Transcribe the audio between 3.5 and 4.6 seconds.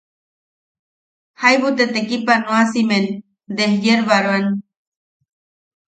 desyerbaroan.